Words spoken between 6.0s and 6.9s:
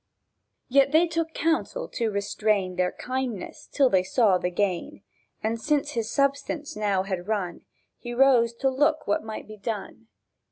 substance